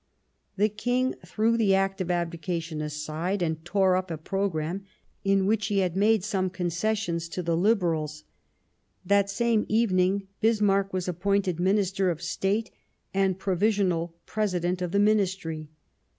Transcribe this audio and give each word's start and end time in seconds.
The 0.57 0.67
King 0.67 1.13
threw 1.23 1.57
the 1.57 1.75
Act 1.75 2.01
of 2.01 2.09
Abdication 2.09 2.81
aside 2.81 3.43
and 3.43 3.63
tore 3.63 3.95
up 3.95 4.09
a 4.09 4.17
programme 4.17 4.83
in 5.23 5.45
which 5.45 5.67
he 5.67 5.77
had 5.77 5.95
made 5.95 6.23
some 6.23 6.49
concessions 6.49 7.29
to 7.29 7.43
the 7.43 7.55
Liberals. 7.55 8.23
That 9.05 9.29
same 9.29 9.63
evening 9.69 10.27
Bismarck 10.39 10.91
was 10.91 11.07
appointed 11.07 11.59
Minister 11.59 12.09
of 12.09 12.19
State 12.19 12.71
and 13.13 13.37
Provisional 13.37 14.15
President 14.25 14.81
of 14.81 14.91
the 14.91 14.97
Ministry. 14.97 15.69